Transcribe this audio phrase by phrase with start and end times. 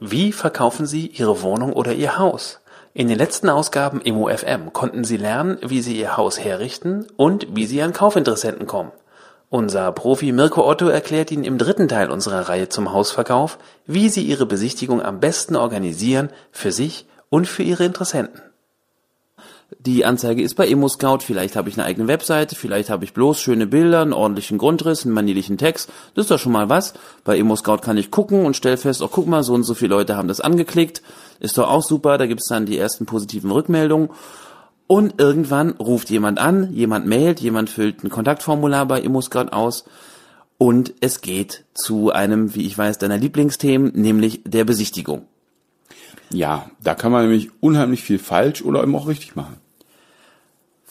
[0.00, 2.60] Wie verkaufen Sie Ihre Wohnung oder Ihr Haus?
[2.94, 7.48] In den letzten Ausgaben im UFM konnten Sie lernen, wie Sie Ihr Haus herrichten und
[7.56, 8.92] wie Sie an Kaufinteressenten kommen.
[9.50, 14.22] Unser Profi Mirko Otto erklärt Ihnen im dritten Teil unserer Reihe zum Hausverkauf, wie Sie
[14.22, 18.40] Ihre Besichtigung am besten organisieren für sich und für Ihre Interessenten.
[19.80, 23.38] Die Anzeige ist bei ImmoScout, vielleicht habe ich eine eigene Webseite, vielleicht habe ich bloß
[23.38, 26.94] schöne Bilder, einen ordentlichen Grundriss, einen manierlichen Text, das ist doch schon mal was.
[27.22, 29.94] Bei ImmoScout kann ich gucken und stelle fest, oh guck mal, so und so viele
[29.94, 31.02] Leute haben das angeklickt,
[31.38, 34.08] ist doch auch super, da gibt es dann die ersten positiven Rückmeldungen.
[34.86, 39.84] Und irgendwann ruft jemand an, jemand mailt, jemand füllt ein Kontaktformular bei ImmoScout aus
[40.56, 45.26] und es geht zu einem, wie ich weiß, deiner Lieblingsthemen, nämlich der Besichtigung.
[46.30, 49.56] Ja, da kann man nämlich unheimlich viel falsch oder eben auch richtig machen.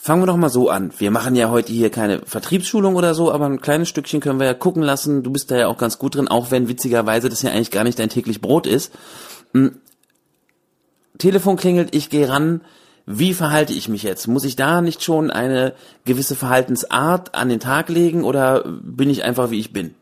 [0.00, 0.92] Fangen wir doch mal so an.
[0.96, 4.46] Wir machen ja heute hier keine Vertriebsschulung oder so, aber ein kleines Stückchen können wir
[4.46, 5.22] ja gucken lassen.
[5.22, 7.84] Du bist da ja auch ganz gut drin, auch wenn witzigerweise das ja eigentlich gar
[7.84, 8.92] nicht dein täglich Brot ist.
[9.52, 9.80] Hm.
[11.18, 12.62] Telefon klingelt, ich gehe ran.
[13.06, 14.28] Wie verhalte ich mich jetzt?
[14.28, 19.24] Muss ich da nicht schon eine gewisse Verhaltensart an den Tag legen oder bin ich
[19.24, 19.94] einfach wie ich bin?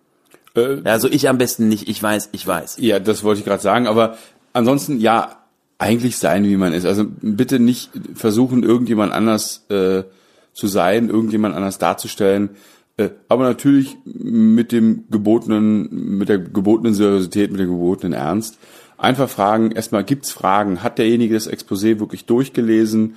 [0.56, 1.88] Äh, also ich am besten nicht.
[1.88, 2.76] Ich weiß, ich weiß.
[2.80, 4.18] Ja, das wollte ich gerade sagen, aber
[4.56, 5.36] ansonsten ja,
[5.78, 6.86] eigentlich sein, wie man ist.
[6.86, 10.04] Also bitte nicht versuchen, irgendjemand anders äh,
[10.52, 12.50] zu sein, irgendjemand anders darzustellen.
[12.96, 18.58] Äh, aber natürlich mit dem gebotenen, mit der gebotenen Seriosität, mit dem gebotenen Ernst.
[18.96, 20.82] Einfach fragen, erstmal gibt's Fragen?
[20.82, 23.16] Hat derjenige das Exposé wirklich durchgelesen?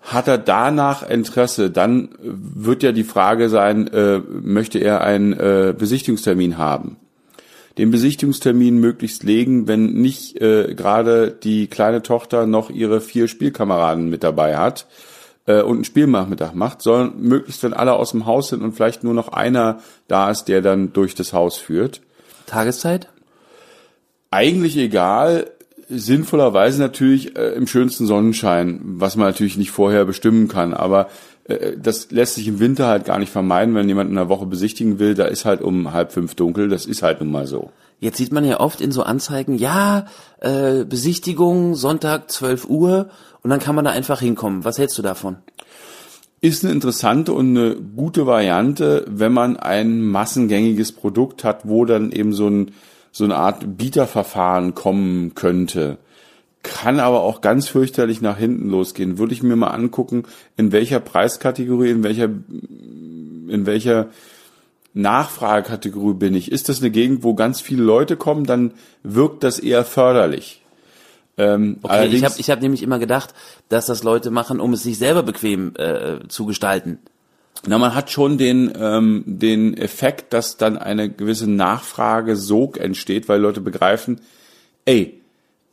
[0.00, 1.70] Hat er danach Interesse?
[1.70, 6.96] Dann wird ja die Frage sein, äh, möchte er einen äh, Besichtigungstermin haben?
[7.78, 14.08] Den Besichtigungstermin möglichst legen, wenn nicht äh, gerade die kleine Tochter noch ihre vier Spielkameraden
[14.08, 14.86] mit dabei hat
[15.46, 19.02] äh, und einen Spielnachmittag macht, sondern möglichst, wenn alle aus dem Haus sind und vielleicht
[19.02, 22.00] nur noch einer da ist, der dann durch das Haus führt.
[22.46, 23.08] Tageszeit?
[24.30, 25.50] Eigentlich egal,
[25.88, 31.08] sinnvollerweise natürlich äh, im schönsten Sonnenschein, was man natürlich nicht vorher bestimmen kann, aber
[31.46, 34.98] das lässt sich im Winter halt gar nicht vermeiden, wenn jemand in einer Woche besichtigen
[34.98, 37.70] will, da ist halt um halb fünf dunkel, das ist halt nun mal so.
[38.00, 40.06] Jetzt sieht man ja oft in so Anzeigen, ja,
[40.40, 43.10] äh, Besichtigung, Sonntag 12 Uhr
[43.42, 44.64] und dann kann man da einfach hinkommen.
[44.64, 45.36] Was hältst du davon?
[46.40, 52.10] Ist eine interessante und eine gute Variante, wenn man ein massengängiges Produkt hat, wo dann
[52.10, 52.72] eben so, ein,
[53.12, 55.98] so eine Art Bieterverfahren kommen könnte
[56.64, 59.18] kann aber auch ganz fürchterlich nach hinten losgehen.
[59.18, 60.24] Würde ich mir mal angucken,
[60.56, 64.08] in welcher Preiskategorie, in welcher, in welcher
[64.94, 66.50] Nachfragekategorie bin ich.
[66.50, 70.62] Ist das eine Gegend, wo ganz viele Leute kommen, dann wirkt das eher förderlich.
[71.36, 73.34] Ähm, okay, ich habe ich hab nämlich immer gedacht,
[73.68, 76.98] dass das Leute machen, um es sich selber bequem äh, zu gestalten.
[77.66, 83.28] Na, man hat schon den, ähm, den Effekt, dass dann eine gewisse Nachfrage Sog entsteht,
[83.28, 84.20] weil Leute begreifen,
[84.84, 85.20] ey,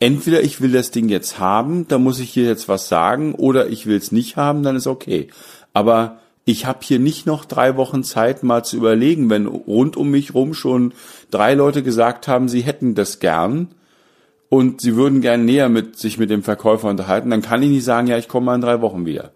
[0.02, 3.68] entweder ich will das Ding jetzt haben, da muss ich hier jetzt was sagen, oder
[3.68, 5.28] ich will es nicht haben, dann ist okay.
[5.74, 10.10] Aber ich habe hier nicht noch drei Wochen Zeit, mal zu überlegen, wenn rund um
[10.10, 10.94] mich rum schon
[11.30, 13.68] drei Leute gesagt haben, sie hätten das gern
[14.50, 17.86] und sie würden gern näher mit sich mit dem Verkäufer unterhalten, dann kann ich nicht
[17.86, 19.32] sagen, ja, ich komme mal in drei Wochen wieder.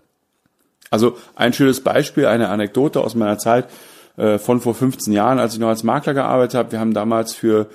[0.90, 3.70] Also ein schönes Beispiel, eine Anekdote aus meiner Zeit
[4.18, 6.72] äh, von vor 15 Jahren, als ich noch als Makler gearbeitet habe.
[6.72, 7.68] Wir haben damals für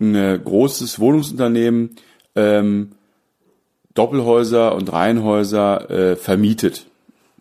[0.00, 1.96] ein äh, großes Wohnungsunternehmen
[2.34, 2.92] ähm,
[3.94, 6.86] Doppelhäuser und Reihenhäuser äh, vermietet.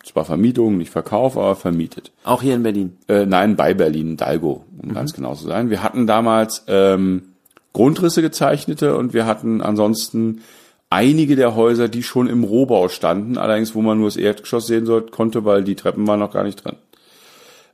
[0.03, 2.12] Zwar Vermietung, nicht Verkauf, aber vermietet.
[2.24, 2.97] Auch hier in Berlin?
[3.07, 4.94] Äh, nein, bei Berlin, Dalgo, um mhm.
[4.94, 5.69] ganz genau zu sein.
[5.69, 7.34] Wir hatten damals ähm,
[7.74, 10.41] Grundrisse gezeichnete und wir hatten ansonsten
[10.90, 14.85] einige der Häuser, die schon im Rohbau standen, allerdings wo man nur das Erdgeschoss sehen
[14.85, 16.76] sollte, konnte, weil die Treppen waren noch gar nicht drin.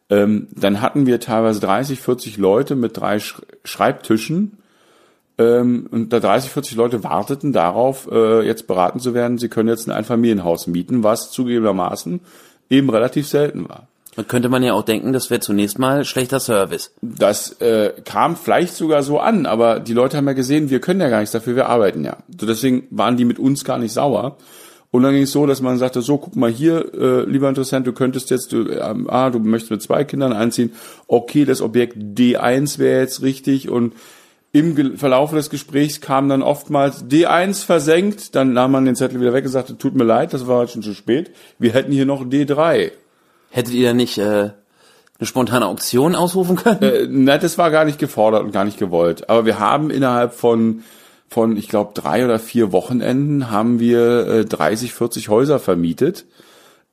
[0.09, 3.19] Ähm, dann hatten wir teilweise 30, 40 Leute mit drei
[3.63, 4.57] Schreibtischen
[5.37, 9.69] ähm, und da 30, 40 Leute warteten darauf, äh, jetzt beraten zu werden, sie können
[9.69, 12.21] jetzt ein Einfamilienhaus mieten, was zugegebenermaßen
[12.69, 13.87] eben relativ selten war.
[14.15, 16.91] Da könnte man ja auch denken, das wäre zunächst mal schlechter Service.
[17.03, 21.01] Das äh, kam vielleicht sogar so an, aber die Leute haben ja gesehen, wir können
[21.01, 22.17] ja gar nichts dafür, wir arbeiten ja.
[22.39, 24.37] So deswegen waren die mit uns gar nicht sauer.
[24.89, 27.85] Und dann ging es so, dass man sagte, so, guck mal hier, äh, lieber Interessent,
[27.85, 30.71] du könntest jetzt, du, äh, ah, du möchtest mit zwei Kindern einziehen,
[31.07, 33.93] okay, das Objekt D1 wäre jetzt richtig und
[34.53, 39.33] Im Verlauf des Gesprächs kam dann oftmals D1 versenkt, dann nahm man den Zettel wieder
[39.33, 41.31] weg und sagte, tut mir leid, das war schon zu spät.
[41.59, 42.91] Wir hätten hier noch D3.
[43.49, 44.51] Hättet ihr da nicht äh,
[45.19, 46.81] eine spontane Auktion ausrufen können?
[46.81, 49.29] Äh, na, das war gar nicht gefordert und gar nicht gewollt.
[49.29, 50.83] Aber wir haben innerhalb von,
[51.27, 56.25] von ich glaube, drei oder vier Wochenenden haben wir äh, 30, 40 Häuser vermietet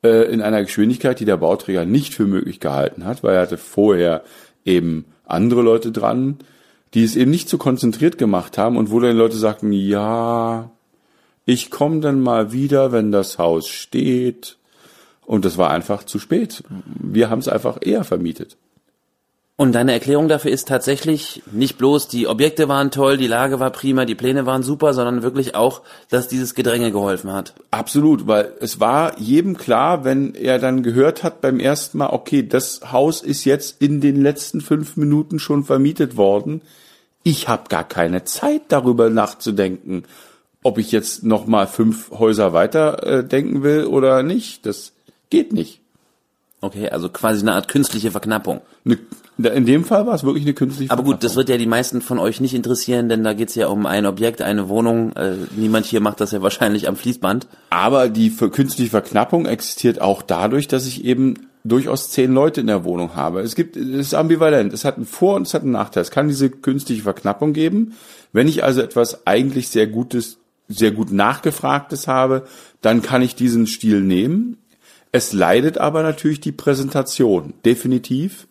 [0.03, 3.57] äh, in einer Geschwindigkeit, die der Bauträger nicht für möglich gehalten hat, weil er hatte
[3.57, 4.23] vorher
[4.65, 6.37] eben andere Leute dran,
[6.93, 10.71] die es eben nicht so konzentriert gemacht haben und wo dann Leute sagten, ja,
[11.45, 14.57] ich komme dann mal wieder, wenn das Haus steht.
[15.25, 16.63] Und das war einfach zu spät.
[16.85, 18.57] Wir haben es einfach eher vermietet.
[19.57, 23.69] Und deine Erklärung dafür ist tatsächlich nicht bloß, die Objekte waren toll, die Lage war
[23.69, 27.53] prima, die Pläne waren super, sondern wirklich auch, dass dieses Gedränge geholfen hat.
[27.71, 32.45] Absolut, weil es war jedem klar, wenn er dann gehört hat beim ersten Mal, okay,
[32.45, 36.61] das Haus ist jetzt in den letzten fünf Minuten schon vermietet worden.
[37.23, 40.03] Ich habe gar keine Zeit darüber nachzudenken,
[40.63, 44.65] ob ich jetzt noch mal fünf Häuser weiter äh, denken will oder nicht.
[44.65, 44.91] Das
[45.29, 45.79] geht nicht.
[46.65, 48.61] Okay, also quasi eine Art künstliche Verknappung.
[48.85, 48.97] Ne,
[49.37, 52.01] in dem Fall war es wirklich eine künstliche Aber gut, das wird ja die meisten
[52.01, 55.13] von euch nicht interessieren, denn da geht's ja um ein Objekt, eine Wohnung.
[55.13, 57.45] Äh, niemand hier macht das ja wahrscheinlich am Fließband.
[57.69, 62.83] Aber die künstliche Verknappung existiert auch dadurch, dass ich eben durchaus zehn Leute in der
[62.83, 63.41] Wohnung habe.
[63.41, 64.73] Es gibt, es ist ambivalent.
[64.73, 66.01] Es hat einen Vor- und es hat einen Nachteil.
[66.01, 67.93] Es kann diese künstliche Verknappung geben.
[68.33, 72.45] Wenn ich also etwas eigentlich sehr Gutes, sehr gut nachgefragtes habe,
[72.81, 74.57] dann kann ich diesen Stil nehmen.
[75.15, 77.53] Es leidet aber natürlich die Präsentation.
[77.63, 78.47] Definitiv.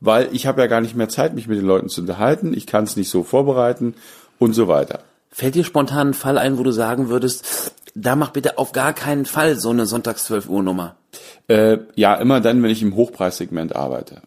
[0.00, 2.54] Weil ich habe ja gar nicht mehr Zeit, mich mit den Leuten zu unterhalten.
[2.54, 3.94] Ich kann es nicht so vorbereiten
[4.38, 5.00] und so weiter.
[5.30, 8.92] Fällt dir spontan ein Fall ein, wo du sagen würdest, da mach bitte auf gar
[8.92, 10.96] keinen Fall so eine Sonntags 12 Uhr Nummer.
[11.48, 14.22] Äh, ja, immer dann, wenn ich im Hochpreissegment arbeite.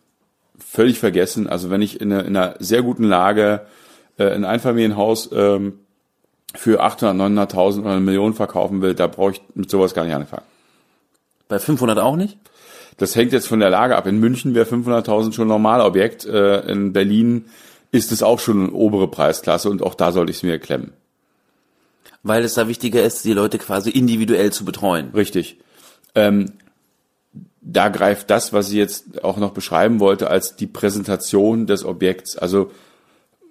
[0.59, 1.47] Völlig vergessen.
[1.47, 3.61] Also wenn ich in, einer- in einer sehr guten Lage
[4.17, 5.79] äh, ein Einfamilienhaus ähm,
[6.55, 7.15] für 800,
[7.53, 10.45] 900.000 oder eine Million verkaufen will, da brauche ich mit sowas gar nicht anfangen.
[11.51, 12.38] Bei 500 auch nicht?
[12.95, 14.07] Das hängt jetzt von der Lage ab.
[14.07, 16.24] In München wäre 500.000 schon ein Normalobjekt.
[16.24, 17.44] Äh, in Berlin
[17.92, 20.94] ist es auch schon eine obere Preisklasse und auch da sollte ich es mir klemmen.
[22.24, 25.09] Weil es da wichtiger ist, die Leute quasi individuell zu betreuen.
[25.13, 25.57] Richtig.
[26.15, 26.53] Ähm,
[27.59, 32.38] da greift das, was ich jetzt auch noch beschreiben wollte, als die Präsentation des Objekts.
[32.38, 32.71] Also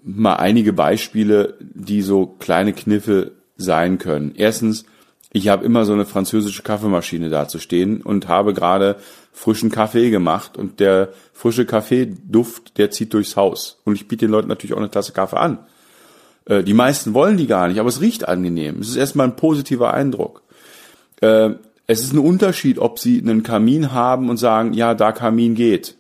[0.02, 4.32] mal einige Beispiele, die so kleine Kniffe sein können.
[4.36, 4.86] Erstens,
[5.32, 8.96] ich habe immer so eine französische Kaffeemaschine da zu stehen und habe gerade
[9.32, 13.80] frischen Kaffee gemacht und der frische Kaffeeduft, der zieht durchs Haus.
[13.84, 15.58] Und ich biete den Leuten natürlich auch eine Tasse Kaffee an.
[16.46, 18.80] Äh, Die meisten wollen die gar nicht, aber es riecht angenehm.
[18.80, 20.42] Es ist erstmal ein positiver Eindruck.
[21.20, 21.50] Äh,
[21.86, 25.96] Es ist ein Unterschied, ob sie einen Kamin haben und sagen, ja, da Kamin geht.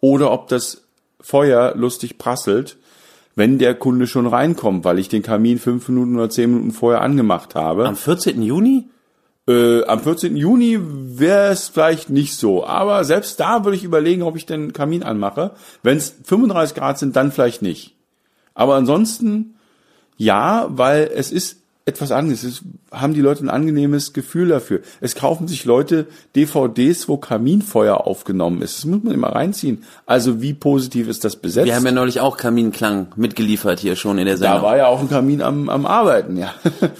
[0.00, 0.82] Oder ob das
[1.20, 2.76] Feuer lustig prasselt,
[3.40, 7.00] wenn der Kunde schon reinkommt, weil ich den Kamin fünf Minuten oder zehn Minuten vorher
[7.00, 7.88] angemacht habe.
[7.88, 8.42] Am 14.
[8.42, 8.90] Juni?
[9.48, 10.36] Äh, am 14.
[10.36, 14.74] Juni wäre es vielleicht nicht so, aber selbst da würde ich überlegen, ob ich den
[14.74, 15.52] Kamin anmache.
[15.82, 17.96] Wenn es 35 Grad sind, dann vielleicht nicht.
[18.52, 19.54] Aber ansonsten
[20.20, 21.59] ja, weil es ist
[21.90, 22.42] etwas anderes.
[22.42, 24.80] Es haben die Leute ein angenehmes Gefühl dafür.
[25.00, 28.78] Es kaufen sich Leute DVDs, wo Kaminfeuer aufgenommen ist.
[28.78, 29.84] Das muss man immer reinziehen.
[30.06, 31.66] Also wie positiv ist das besetzt?
[31.66, 34.62] Wir haben ja neulich auch Kaminklang mitgeliefert hier schon in der Da Sendung.
[34.62, 36.54] war ja auch ein Kamin am, am Arbeiten, ja.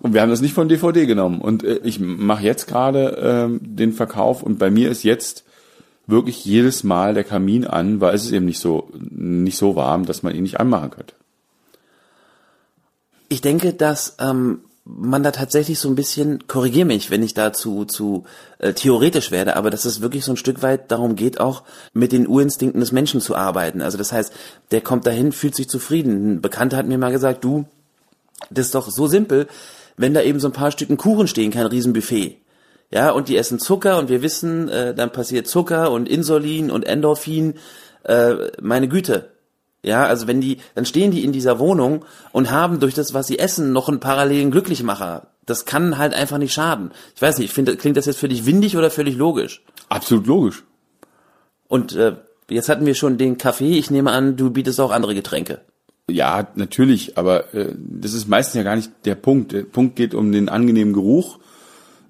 [0.00, 1.40] Und wir haben das nicht von DVD genommen.
[1.40, 5.44] Und äh, ich mache jetzt gerade ähm, den Verkauf und bei mir ist jetzt
[6.06, 10.06] wirklich jedes Mal der Kamin an, weil es ist eben nicht so nicht so warm,
[10.06, 11.14] dass man ihn nicht anmachen könnte.
[13.28, 17.52] Ich denke, dass ähm, man da tatsächlich so ein bisschen, korrigier mich, wenn ich da
[17.52, 18.24] zu, zu
[18.58, 22.12] äh, theoretisch werde, aber dass es wirklich so ein Stück weit darum geht, auch mit
[22.12, 23.82] den Urinstinkten des Menschen zu arbeiten.
[23.82, 24.32] Also das heißt,
[24.70, 26.36] der kommt dahin, fühlt sich zufrieden.
[26.36, 27.66] Ein Bekannter hat mir mal gesagt, du,
[28.50, 29.46] das ist doch so simpel,
[29.96, 32.38] wenn da eben so ein paar Stücken Kuchen stehen, kein Riesenbuffet.
[32.90, 36.86] Ja, und die essen Zucker und wir wissen, äh, dann passiert Zucker und Insulin und
[36.86, 37.54] Endorphin.
[38.04, 39.30] Äh, meine Güte.
[39.82, 43.28] Ja, also wenn die, dann stehen die in dieser Wohnung und haben durch das, was
[43.28, 45.28] sie essen, noch einen parallelen Glücklichmacher.
[45.46, 46.90] Das kann halt einfach nicht schaden.
[47.14, 49.62] Ich weiß nicht, ich finde, klingt das jetzt für dich windig oder völlig logisch?
[49.88, 50.64] Absolut logisch.
[51.68, 52.16] Und äh,
[52.50, 53.78] jetzt hatten wir schon den Kaffee.
[53.78, 55.60] Ich nehme an, du bietest auch andere Getränke.
[56.10, 59.52] Ja, natürlich, aber äh, das ist meistens ja gar nicht der Punkt.
[59.52, 61.38] Der Punkt geht um den angenehmen Geruch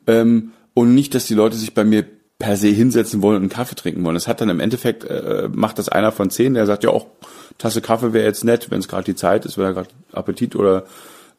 [0.07, 2.07] ähm, und nicht, dass die Leute sich bei mir
[2.39, 4.15] per se hinsetzen wollen und einen Kaffee trinken wollen.
[4.15, 7.09] Das hat dann im Endeffekt, äh, macht das einer von zehn, der sagt, ja auch,
[7.59, 10.57] Tasse Kaffee wäre jetzt nett, wenn es gerade die Zeit ist, wenn er gerade Appetit
[10.57, 10.85] oder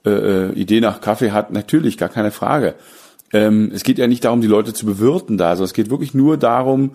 [0.06, 1.52] äh, äh, Idee nach Kaffee hat.
[1.52, 2.76] Natürlich, gar keine Frage.
[3.32, 6.14] Ähm, es geht ja nicht darum, die Leute zu bewirten da, also es geht wirklich
[6.14, 6.92] nur darum,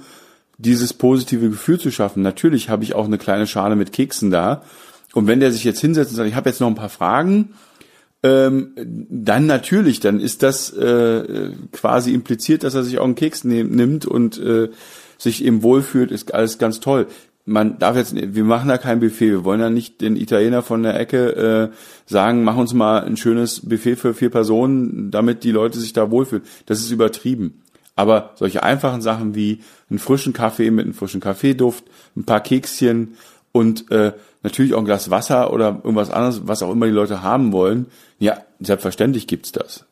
[0.59, 2.23] dieses positive Gefühl zu schaffen.
[2.23, 4.63] Natürlich habe ich auch eine kleine Schale mit Keksen da
[5.13, 7.55] Und wenn der sich jetzt hinsetzt und sagt, ich habe jetzt noch ein paar Fragen,
[8.23, 13.45] ähm, dann natürlich, dann ist das äh, quasi impliziert, dass er sich auch einen Keks
[13.45, 14.71] nehm, nimmt und äh,
[15.19, 17.07] sich eben wohlfühlt, ist alles ganz toll.
[17.47, 20.83] Man darf jetzt, wir machen da kein Buffet, wir wollen ja nicht den Italiener von
[20.83, 25.51] der Ecke äh, sagen, mach uns mal ein schönes Buffet für vier Personen, damit die
[25.51, 26.45] Leute sich da wohlfühlen.
[26.65, 27.63] Das ist übertrieben.
[27.97, 29.61] Aber solche einfachen Sachen wie
[29.91, 31.85] einen frischen Kaffee mit einem frischen Kaffeeduft,
[32.17, 33.17] ein paar Kekschen
[33.53, 37.23] und äh, natürlich auch ein Glas Wasser oder irgendwas anderes, was auch immer die Leute
[37.23, 37.87] haben wollen.
[38.19, 39.85] Ja, selbstverständlich gibt's das.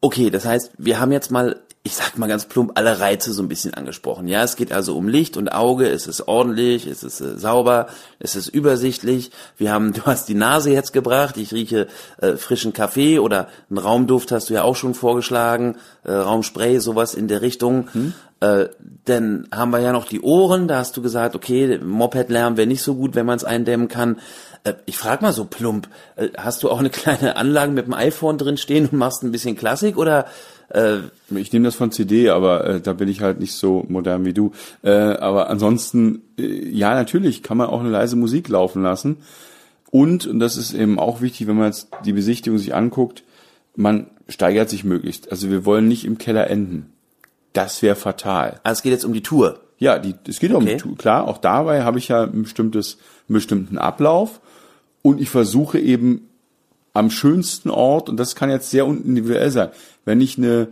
[0.00, 3.42] Okay, das heißt, wir haben jetzt mal, ich sag mal ganz plump, alle Reize so
[3.42, 4.28] ein bisschen angesprochen.
[4.28, 7.88] Ja, es geht also um Licht und Auge, es ist ordentlich, es ist äh, sauber,
[8.20, 9.32] es ist übersichtlich.
[9.56, 13.78] Wir haben, du hast die Nase jetzt gebracht, ich rieche äh, frischen Kaffee oder einen
[13.78, 17.88] Raumduft hast du ja auch schon vorgeschlagen, äh, Raumspray, sowas in der Richtung.
[17.92, 18.14] Hm.
[18.42, 18.70] Äh,
[19.04, 22.82] dann haben wir ja noch die Ohren, da hast du gesagt, okay, Moped-Lärm wäre nicht
[22.82, 24.18] so gut, wenn man es eindämmen kann.
[24.64, 27.94] Äh, ich frage mal so plump, äh, hast du auch eine kleine Anlage mit dem
[27.94, 30.26] iPhone drin stehen und machst ein bisschen Klassik oder
[30.70, 30.96] äh,
[31.36, 34.32] ich nehme das von CD, aber äh, da bin ich halt nicht so modern wie
[34.32, 34.50] du.
[34.82, 39.18] Äh, aber ansonsten, äh, ja, natürlich kann man auch eine leise Musik laufen lassen.
[39.92, 43.22] Und, und das ist eben auch wichtig, wenn man jetzt die Besichtigung sich anguckt,
[43.76, 45.30] man steigert sich möglichst.
[45.30, 46.92] Also wir wollen nicht im Keller enden.
[47.52, 48.60] Das wäre fatal.
[48.62, 49.60] Also es geht jetzt um die Tour.
[49.78, 50.58] Ja, die, es geht okay.
[50.58, 50.96] um die Tour.
[50.96, 54.40] Klar, auch dabei habe ich ja ein bestimmtes, einen bestimmten Ablauf.
[55.02, 56.28] Und ich versuche eben
[56.92, 59.70] am schönsten Ort, und das kann jetzt sehr individuell sein,
[60.04, 60.68] wenn ich eine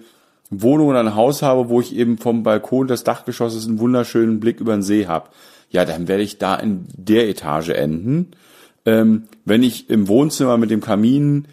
[0.50, 4.60] Wohnung oder ein Haus habe, wo ich eben vom Balkon des Dachgeschosses einen wunderschönen Blick
[4.60, 5.30] über den See habe,
[5.70, 8.32] ja, dann werde ich da in der Etage enden.
[8.84, 11.46] Ähm, wenn ich im Wohnzimmer mit dem Kamin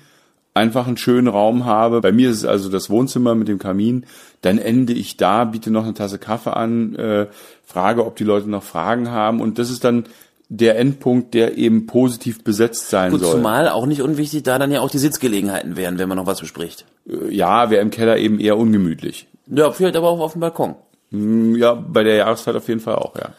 [0.54, 4.06] einfach einen schönen Raum habe, bei mir ist es also das Wohnzimmer mit dem Kamin,
[4.42, 7.28] dann ende ich da, biete noch eine Tasse Kaffee an, äh,
[7.66, 10.06] frage, ob die Leute noch Fragen haben und das ist dann
[10.50, 13.34] der Endpunkt, der eben positiv besetzt sein Gut, soll.
[13.34, 16.40] Zumal auch nicht unwichtig, da dann ja auch die Sitzgelegenheiten wären, wenn man noch was
[16.40, 16.86] bespricht.
[17.08, 19.28] Äh, ja, wäre im Keller eben eher ungemütlich.
[19.48, 20.76] Ja, vielleicht aber auch auf dem Balkon.
[21.12, 23.30] Hm, ja, bei der Jahreszeit auf jeden Fall auch, ja.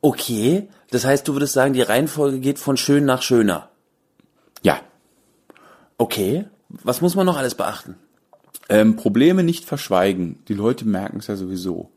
[0.00, 3.70] Okay, das heißt, du würdest sagen, die Reihenfolge geht von schön nach schöner.
[4.62, 4.80] Ja.
[5.96, 7.96] Okay, was muss man noch alles beachten?
[8.68, 10.38] Ähm, Probleme nicht verschweigen.
[10.48, 11.90] Die Leute merken es ja sowieso.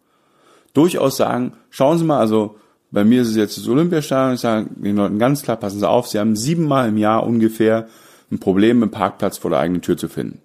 [0.74, 2.58] Durchaus sagen, schauen Sie mal, also
[2.92, 5.88] bei mir ist es jetzt das Olympiastadion, ich sage den Leuten ganz klar, passen Sie
[5.88, 7.88] auf, Sie haben siebenmal im Jahr ungefähr
[8.32, 10.42] ein Problem, einen Parkplatz vor der eigenen Tür zu finden.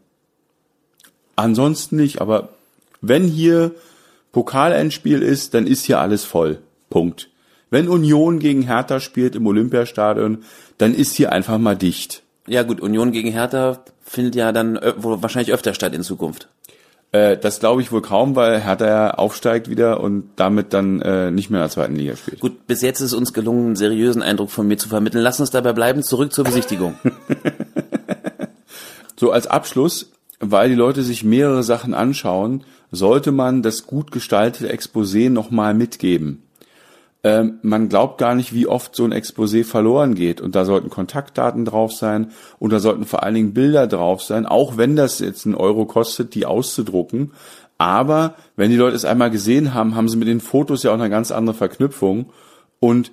[1.37, 2.50] Ansonsten nicht, aber
[3.00, 3.73] wenn hier
[4.33, 6.59] Pokalendspiel ist, dann ist hier alles voll.
[6.88, 7.29] Punkt.
[7.71, 10.45] Wenn Union gegen Hertha spielt im Olympiastadion,
[10.79, 12.23] dann ist hier einfach mal dicht.
[12.47, 16.49] Ja gut, Union gegen Hertha findet ja dann wahrscheinlich öfter statt in Zukunft.
[17.13, 21.31] Äh, das glaube ich wohl kaum, weil Hertha ja aufsteigt wieder und damit dann äh,
[21.31, 22.41] nicht mehr in der zweiten Liga spielt.
[22.41, 25.23] Gut, bis jetzt ist es uns gelungen, einen seriösen Eindruck von mir zu vermitteln.
[25.23, 26.95] Lass uns dabei bleiben, zurück zur Besichtigung.
[29.17, 34.73] so als Abschluss, weil die Leute sich mehrere Sachen anschauen, sollte man das gut gestaltete
[34.73, 36.43] Exposé nochmal mitgeben
[37.25, 40.41] ähm, man glaubt gar nicht, wie oft so ein Exposé verloren geht.
[40.41, 44.45] Und da sollten Kontaktdaten drauf sein und da sollten vor allen Dingen Bilder drauf sein,
[44.47, 47.33] auch wenn das jetzt einen Euro kostet, die auszudrucken.
[47.79, 50.99] Aber wenn die Leute es einmal gesehen haben, haben sie mit den Fotos ja auch
[50.99, 52.31] eine ganz andere Verknüpfung.
[52.81, 53.12] Und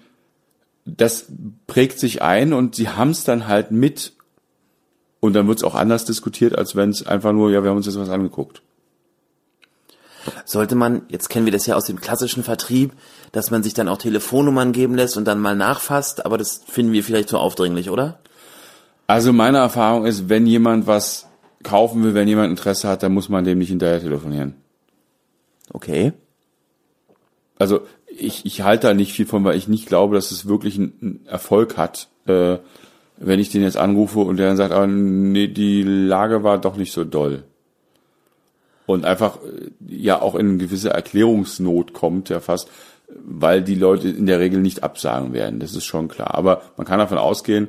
[0.85, 1.27] das
[1.67, 4.13] prägt sich ein und sie haben es dann halt mit.
[5.19, 7.77] Und dann wird es auch anders diskutiert, als wenn es einfach nur, ja, wir haben
[7.77, 8.63] uns jetzt was angeguckt.
[10.45, 12.93] Sollte man, jetzt kennen wir das ja aus dem klassischen Vertrieb,
[13.31, 16.93] dass man sich dann auch Telefonnummern geben lässt und dann mal nachfasst, aber das finden
[16.93, 18.19] wir vielleicht zu aufdringlich, oder?
[19.07, 21.27] Also meine Erfahrung ist, wenn jemand was
[21.63, 24.55] kaufen will, wenn jemand Interesse hat, dann muss man dem nicht hinterher telefonieren.
[25.73, 26.13] Okay.
[27.57, 30.77] Also ich, ich halte da nicht viel von, weil ich nicht glaube, dass es wirklich
[30.77, 32.57] einen Erfolg hat, äh,
[33.17, 36.77] wenn ich den jetzt anrufe und der dann sagt, ah, nee, die Lage war doch
[36.77, 37.43] nicht so doll
[38.89, 42.69] und einfach äh, ja auch in eine gewisse Erklärungsnot kommt, ja fast,
[43.15, 45.59] weil die Leute in der Regel nicht absagen werden.
[45.59, 46.35] Das ist schon klar.
[46.35, 47.67] Aber man kann davon ausgehen,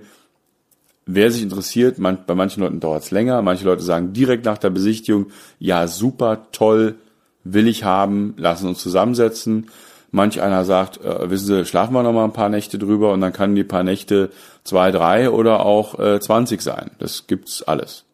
[1.06, 4.58] wer sich interessiert, man, bei manchen Leuten dauert es länger, manche Leute sagen direkt nach
[4.58, 5.26] der Besichtigung,
[5.58, 6.96] ja super, toll,
[7.44, 9.70] will ich haben, lassen uns zusammensetzen.
[10.12, 13.20] Manch einer sagt, äh, wissen Sie, schlafen wir noch mal ein paar Nächte drüber und
[13.20, 14.30] dann kann die paar Nächte
[14.64, 16.90] zwei, drei oder auch äh, 20 sein.
[16.98, 18.04] Das gibt's alles.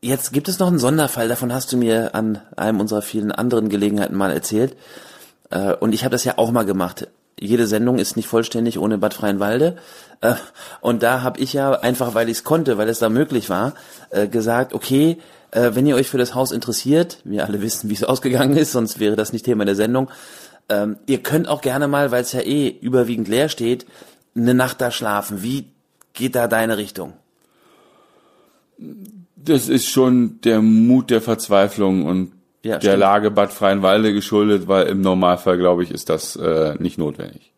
[0.00, 3.68] Jetzt gibt es noch einen Sonderfall, davon hast du mir an einem unserer vielen anderen
[3.68, 4.76] Gelegenheiten mal erzählt.
[5.50, 7.08] Äh, und ich habe das ja auch mal gemacht.
[7.40, 9.76] Jede Sendung ist nicht vollständig ohne Bad Freienwalde.
[10.20, 10.34] Äh,
[10.80, 13.74] und da habe ich ja einfach, weil ich es konnte, weil es da möglich war,
[14.10, 15.18] äh, gesagt, okay,
[15.50, 19.00] wenn ihr euch für das Haus interessiert, wir alle wissen, wie es ausgegangen ist, sonst
[19.00, 20.10] wäre das nicht Thema der Sendung,
[20.68, 23.86] ähm, ihr könnt auch gerne mal, weil es ja eh überwiegend leer steht,
[24.36, 25.42] eine Nacht da schlafen?
[25.42, 25.66] Wie
[26.12, 27.14] geht da deine Richtung?
[29.36, 32.98] Das ist schon der Mut der Verzweiflung und Ja, der stimmt.
[32.98, 37.52] Lage Bad Freienwalde geschuldet, weil im Normalfall, glaube ich, ist das äh, nicht notwendig.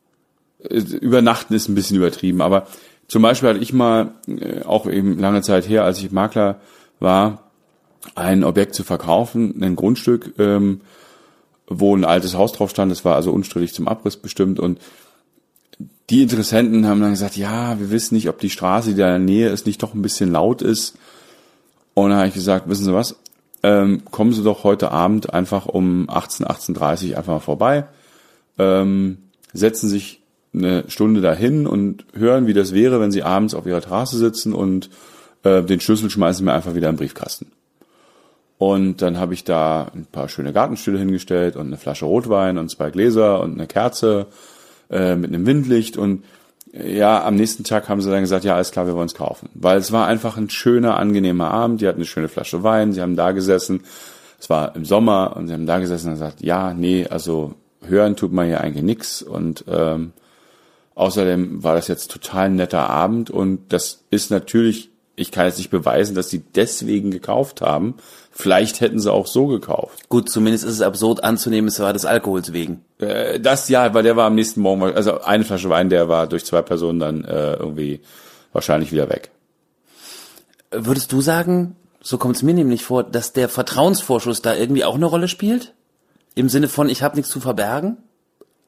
[0.63, 2.67] Äh, Übernachten ist ein bisschen übertrieben, aber
[3.09, 6.61] zum Beispiel hatte ich mal, äh, auch eben lange Zeit her, als ich Makler
[7.01, 7.51] war,
[8.15, 10.83] ein Objekt zu verkaufen, ein Grundstück, ähm,
[11.67, 14.81] wo ein altes Haus drauf stand, das war also unstrittig zum Abriss bestimmt und
[16.11, 19.27] die Interessenten haben dann gesagt, ja, wir wissen nicht, ob die Straße, die da in
[19.27, 20.97] der Nähe ist, nicht doch ein bisschen laut ist.
[21.95, 23.20] Und dann habe ich gesagt, wissen Sie was,
[23.63, 27.85] ähm, kommen Sie doch heute Abend einfach um 18, 18.30 einfach mal vorbei,
[28.59, 29.19] ähm,
[29.53, 33.81] setzen sich eine Stunde dahin und hören, wie das wäre, wenn Sie abends auf Ihrer
[33.81, 34.91] Terrasse sitzen und
[35.45, 37.53] äh, den Schlüssel schmeißen mir einfach wieder in den Briefkasten.
[38.59, 42.71] Und dann habe ich da ein paar schöne Gartenstühle hingestellt und eine Flasche Rotwein und
[42.71, 44.27] zwei Gläser und eine Kerze
[44.91, 46.25] äh, mit einem Windlicht und
[46.73, 49.49] ja, am nächsten Tag haben sie dann gesagt, ja, alles klar, wir wollen es kaufen.
[49.55, 51.81] Weil es war einfach ein schöner, angenehmer Abend.
[51.81, 53.83] Die hatten eine schöne Flasche Wein, sie haben da gesessen.
[54.39, 58.17] Es war im Sommer und sie haben da gesessen und gesagt, ja, nee, also hören
[58.17, 59.21] tut man hier eigentlich nix.
[59.23, 60.13] Und ähm,
[60.95, 64.90] außerdem war das jetzt total ein netter Abend und das ist natürlich,
[65.21, 67.95] ich kann jetzt nicht beweisen, dass sie deswegen gekauft haben.
[68.31, 70.09] Vielleicht hätten sie auch so gekauft.
[70.09, 72.85] Gut, zumindest ist es absurd anzunehmen, es war des Alkohols wegen.
[72.99, 76.27] Äh, das ja, weil der war am nächsten Morgen, also eine Flasche Wein, der war
[76.27, 78.01] durch zwei Personen dann äh, irgendwie
[78.53, 79.31] wahrscheinlich wieder weg.
[80.71, 84.95] Würdest du sagen, so kommt es mir nämlich vor, dass der Vertrauensvorschuss da irgendwie auch
[84.95, 85.75] eine Rolle spielt?
[86.35, 87.99] Im Sinne von, ich habe nichts zu verbergen?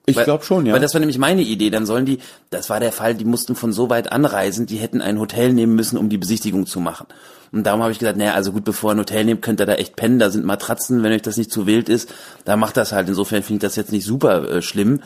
[0.05, 0.73] Ich glaube schon, ja.
[0.73, 1.71] Weil das war nämlich meine Idee.
[1.71, 2.19] Dann sollen die,
[2.51, 5.77] das war der Fall, die mussten von so weit anreisen, die hätten ein Hotel nehmen
[5.77, 7.07] müssen, um die Besichtigung zu machen.
[7.53, 9.67] Und darum habe ich gesagt, naja, also gut, bevor ihr ein Hotel nehmt, könnt ihr
[9.67, 12.13] da echt pennen, da sind Matratzen, wenn euch das nicht zu wild ist,
[12.45, 13.09] da macht das halt.
[13.09, 15.03] Insofern finde ich das jetzt nicht super äh, schlimm.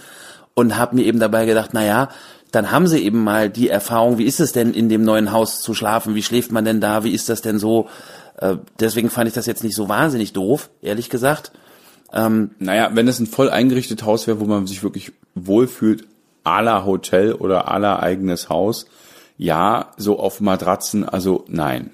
[0.54, 2.08] Und habe mir eben dabei gedacht, naja,
[2.50, 5.60] dann haben sie eben mal die Erfahrung, wie ist es denn in dem neuen Haus
[5.60, 7.88] zu schlafen, wie schläft man denn da, wie ist das denn so?
[8.38, 11.52] Äh, deswegen fand ich das jetzt nicht so wahnsinnig doof, ehrlich gesagt.
[12.12, 16.04] Naja, wenn es ein voll eingerichtetes Haus wäre, wo man sich wirklich wohlfühlt,
[16.44, 18.86] à la Hotel oder à la eigenes Haus,
[19.36, 21.90] ja, so auf Matratzen, also nein.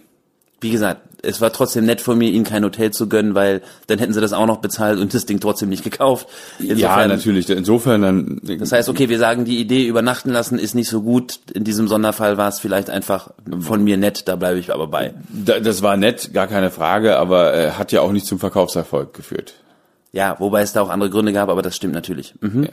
[0.60, 3.98] wie gesagt, es war trotzdem nett von mir, ihnen kein Hotel zu gönnen, weil dann
[4.00, 6.26] hätten sie das auch noch bezahlt und das Ding trotzdem nicht gekauft.
[6.58, 7.48] ja, Insofern- natürlich.
[7.50, 8.40] Insofern dann.
[8.58, 11.38] Das heißt, okay, wir sagen, die Idee übernachten lassen ist nicht so gut.
[11.54, 15.14] In diesem Sonderfall war es vielleicht einfach von mir nett, da bleibe ich aber bei.
[15.30, 19.14] Da- das war nett, gar keine Frage, aber äh, hat ja auch nicht zum Verkaufserfolg
[19.14, 19.54] geführt.
[20.12, 22.34] Ja, wobei es da auch andere Gründe gab, aber das stimmt natürlich.
[22.40, 22.68] Mhm.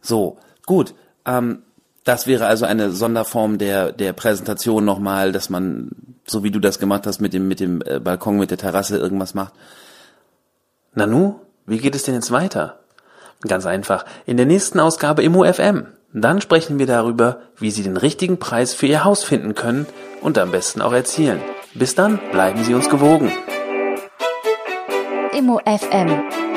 [0.00, 0.94] So, gut.
[1.24, 1.62] Ähm,
[2.04, 5.90] das wäre also eine Sonderform der, der Präsentation nochmal, dass man,
[6.26, 8.98] so wie du das gemacht hast, mit dem, mit dem äh, Balkon, mit der Terrasse
[8.98, 9.52] irgendwas macht.
[10.94, 12.80] Nanu, wie geht es denn jetzt weiter?
[13.46, 15.86] Ganz einfach, in der nächsten Ausgabe im UFM.
[16.12, 19.86] Dann sprechen wir darüber, wie Sie den richtigen Preis für Ihr Haus finden können
[20.20, 21.40] und am besten auch erzielen.
[21.74, 23.32] Bis dann, bleiben Sie uns gewogen.
[25.32, 26.51] Immo FM